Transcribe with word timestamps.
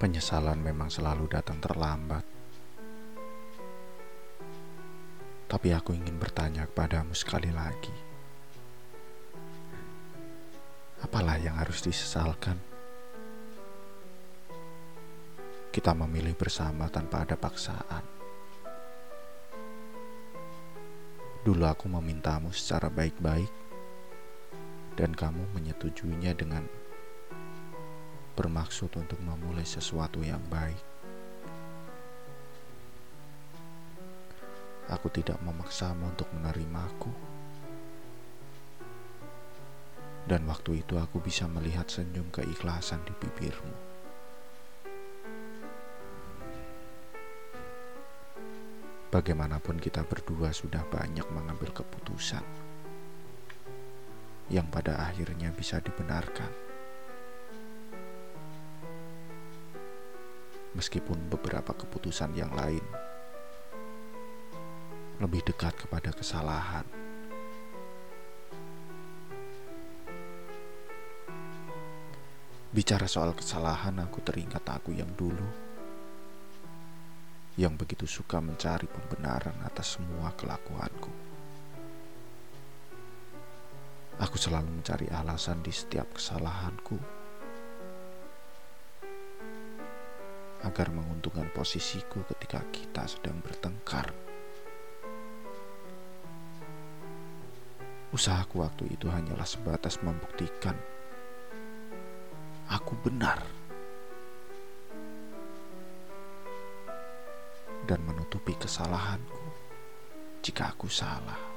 Penyesalan 0.00 0.56
memang 0.64 0.88
selalu 0.88 1.28
datang 1.28 1.60
terlambat. 1.60 2.24
Tapi 5.44 5.68
aku 5.76 5.92
ingin 5.92 6.16
bertanya 6.16 6.64
kepadamu 6.64 7.12
sekali 7.12 7.52
lagi. 7.52 7.92
Apalah 11.04 11.36
yang 11.36 11.60
harus 11.60 11.84
disesalkan? 11.84 12.56
Kita 15.68 15.92
memilih 15.92 16.32
bersama 16.32 16.88
tanpa 16.88 17.28
ada 17.28 17.36
paksaan. 17.36 18.04
Dulu 21.44 21.68
aku 21.68 21.92
memintamu 21.92 22.56
secara 22.56 22.88
baik-baik 22.88 23.52
dan 24.96 25.12
kamu 25.12 25.44
menyetujuinya 25.52 26.32
dengan 26.32 26.79
bermaksud 28.40 28.88
untuk 28.96 29.20
memulai 29.20 29.68
sesuatu 29.68 30.24
yang 30.24 30.40
baik. 30.48 30.80
Aku 34.88 35.12
tidak 35.12 35.36
memaksamu 35.44 36.08
untuk 36.08 36.24
menerimaku. 36.32 37.12
Dan 40.24 40.48
waktu 40.48 40.80
itu 40.80 40.96
aku 40.96 41.20
bisa 41.20 41.44
melihat 41.52 41.84
senyum 41.92 42.32
keikhlasan 42.32 43.04
di 43.04 43.12
bibirmu. 43.12 43.76
Bagaimanapun 49.12 49.76
kita 49.76 50.00
berdua 50.08 50.48
sudah 50.56 50.80
banyak 50.88 51.28
mengambil 51.28 51.76
keputusan 51.76 52.46
yang 54.48 54.64
pada 54.72 54.96
akhirnya 54.96 55.52
bisa 55.52 55.82
dibenarkan. 55.84 56.69
Meskipun 60.74 61.30
beberapa 61.30 61.74
keputusan 61.74 62.34
yang 62.38 62.52
lain 62.54 62.82
lebih 65.20 65.44
dekat 65.44 65.76
kepada 65.76 66.16
kesalahan. 66.16 66.86
Bicara 72.70 73.10
soal 73.10 73.34
kesalahan, 73.34 73.98
aku 73.98 74.22
teringat 74.22 74.62
aku 74.64 74.94
yang 74.94 75.10
dulu 75.18 75.70
yang 77.58 77.76
begitu 77.76 78.08
suka 78.08 78.40
mencari 78.40 78.88
pembenaran 78.88 79.52
atas 79.66 80.00
semua 80.00 80.32
kelakuanku. 80.32 81.12
Aku 84.16 84.36
selalu 84.40 84.80
mencari 84.80 85.12
alasan 85.12 85.60
di 85.60 85.68
setiap 85.68 86.16
kesalahanku 86.16 87.19
agar 90.64 90.92
menguntungkan 90.92 91.48
posisiku 91.50 92.20
ketika 92.28 92.60
kita 92.68 93.08
sedang 93.08 93.40
bertengkar. 93.40 94.12
Usahaku 98.10 98.60
waktu 98.60 98.90
itu 98.90 99.06
hanyalah 99.06 99.46
sebatas 99.46 100.02
membuktikan 100.02 100.74
aku 102.70 102.94
benar 103.06 103.38
dan 107.86 108.02
menutupi 108.06 108.54
kesalahanku 108.58 109.38
jika 110.42 110.74
aku 110.74 110.86
salah. 110.90 111.49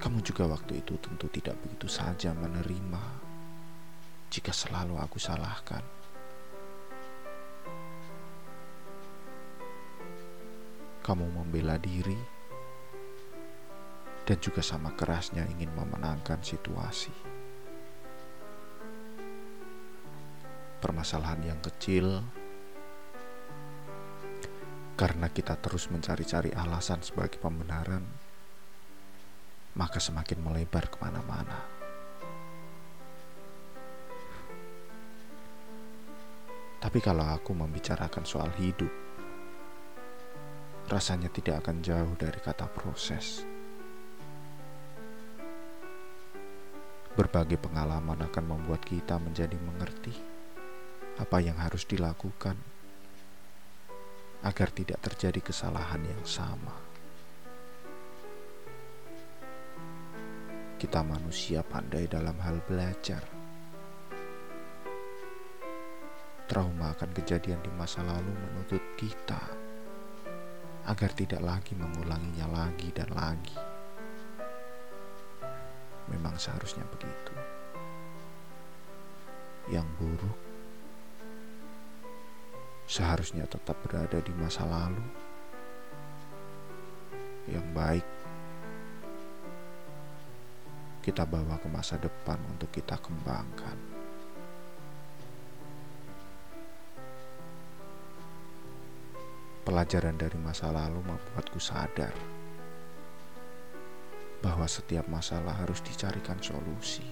Kamu 0.00 0.24
juga 0.24 0.48
waktu 0.48 0.80
itu 0.80 0.96
tentu 0.96 1.28
tidak 1.28 1.60
begitu 1.60 1.84
saja 1.84 2.32
menerima 2.32 3.04
jika 4.32 4.48
selalu 4.48 4.96
aku 4.96 5.20
salahkan. 5.20 5.84
Kamu 11.04 11.26
membela 11.36 11.76
diri 11.76 12.16
dan 14.24 14.40
juga 14.40 14.64
sama 14.64 14.96
kerasnya 14.96 15.44
ingin 15.52 15.68
memenangkan 15.76 16.40
situasi. 16.40 17.12
Permasalahan 20.80 21.44
yang 21.44 21.60
kecil 21.60 22.24
karena 24.96 25.28
kita 25.28 25.60
terus 25.60 25.92
mencari-cari 25.92 26.56
alasan 26.56 27.04
sebagai 27.04 27.36
pembenaran 27.36 28.29
maka 29.78 30.02
semakin 30.02 30.42
melebar 30.42 30.90
ke 30.90 30.96
mana-mana. 30.98 31.80
Tapi 36.80 36.98
kalau 37.04 37.28
aku 37.28 37.52
membicarakan 37.52 38.24
soal 38.24 38.48
hidup, 38.56 38.88
rasanya 40.88 41.28
tidak 41.28 41.62
akan 41.62 41.84
jauh 41.84 42.16
dari 42.16 42.40
kata 42.40 42.66
proses. 42.72 43.44
Berbagai 47.14 47.60
pengalaman 47.60 48.24
akan 48.26 48.44
membuat 48.48 48.80
kita 48.82 49.20
menjadi 49.20 49.60
mengerti 49.60 50.16
apa 51.20 51.36
yang 51.44 51.60
harus 51.60 51.84
dilakukan 51.84 52.56
agar 54.40 54.72
tidak 54.72 55.04
terjadi 55.04 55.52
kesalahan 55.52 56.00
yang 56.00 56.24
sama. 56.24 56.89
Kita 60.80 61.04
manusia 61.04 61.60
pandai 61.60 62.08
dalam 62.08 62.40
hal 62.40 62.56
belajar. 62.64 63.20
Trauma 66.48 66.96
akan 66.96 67.12
kejadian 67.12 67.60
di 67.60 67.68
masa 67.76 68.00
lalu 68.00 68.32
menuntut 68.32 68.80
kita 68.96 69.44
agar 70.88 71.12
tidak 71.12 71.44
lagi 71.44 71.76
mengulanginya 71.76 72.48
lagi 72.48 72.88
dan 72.96 73.12
lagi. 73.12 73.60
Memang 76.08 76.40
seharusnya 76.40 76.88
begitu. 76.88 77.36
Yang 79.68 79.84
buruk 80.00 80.38
seharusnya 82.88 83.44
tetap 83.44 83.76
berada 83.84 84.16
di 84.16 84.32
masa 84.32 84.64
lalu. 84.64 85.04
Yang 87.52 87.66
baik 87.76 88.06
kita 91.00 91.24
bawa 91.24 91.56
ke 91.56 91.68
masa 91.72 91.96
depan 91.96 92.36
untuk 92.52 92.68
kita 92.68 93.00
kembangkan. 93.00 93.76
Pelajaran 99.64 100.16
dari 100.20 100.36
masa 100.36 100.68
lalu 100.68 101.00
membuatku 101.00 101.56
sadar 101.56 102.12
bahwa 104.44 104.68
setiap 104.68 105.08
masalah 105.08 105.56
harus 105.56 105.80
dicarikan 105.80 106.36
solusi. 106.40 107.04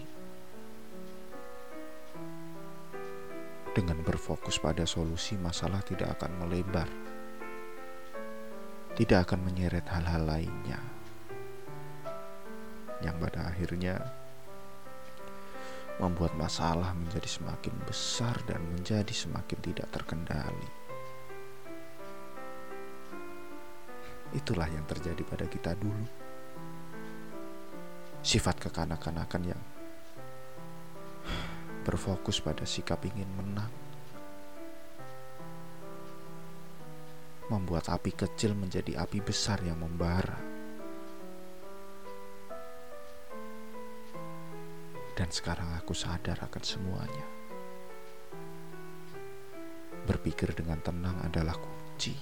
Dengan 3.73 4.01
berfokus 4.03 4.59
pada 4.59 4.83
solusi, 4.85 5.39
masalah 5.39 5.81
tidak 5.87 6.19
akan 6.19 6.35
melebar, 6.45 6.89
tidak 8.99 9.29
akan 9.29 9.49
menyeret 9.49 9.87
hal-hal 9.87 10.27
lainnya 10.27 10.98
yang 13.03 13.15
pada 13.23 13.47
akhirnya 13.51 13.99
membuat 15.99 16.35
masalah 16.39 16.95
menjadi 16.95 17.27
semakin 17.27 17.75
besar 17.83 18.39
dan 18.47 18.63
menjadi 18.71 19.11
semakin 19.11 19.59
tidak 19.59 19.91
terkendali. 19.91 20.71
Itulah 24.37 24.69
yang 24.71 24.87
terjadi 24.87 25.23
pada 25.27 25.47
kita 25.51 25.75
dulu. 25.75 26.07
Sifat 28.23 28.61
kekanak-kanakan 28.61 29.43
yang 29.55 29.63
berfokus 31.83 32.45
pada 32.45 32.69
sikap 32.69 33.01
ingin 33.09 33.31
menang 33.33 33.73
membuat 37.49 37.89
api 37.89 38.13
kecil 38.13 38.53
menjadi 38.53 39.01
api 39.01 39.25
besar 39.25 39.65
yang 39.65 39.81
membara. 39.81 40.58
Dan 45.19 45.35
sekarang 45.35 45.75
aku 45.75 45.99
sadar 45.99 46.39
akan 46.39 46.63
semuanya. 46.63 47.27
Berpikir 50.07 50.55
dengan 50.55 50.79
tenang 50.79 51.19
adalah 51.27 51.59
kunci. 51.59 52.15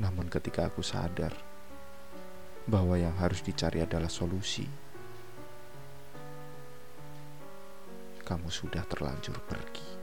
Namun 0.00 0.32
ketika 0.32 0.72
aku 0.72 0.80
sadar 0.80 1.36
bahwa 2.64 2.96
yang 2.96 3.12
harus 3.20 3.44
dicari 3.44 3.84
adalah 3.84 4.08
solusi, 4.08 4.64
kamu 8.24 8.48
sudah 8.48 8.88
terlanjur 8.88 9.36
pergi. 9.44 9.97